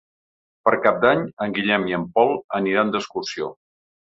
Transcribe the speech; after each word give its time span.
Per 0.69 0.73
Cap 0.85 0.97
d'Any 1.03 1.21
en 1.47 1.53
Guillem 1.57 1.85
i 1.91 1.95
en 1.99 2.09
Pol 2.17 2.35
aniran 2.61 2.95
d'excursió. 2.97 3.53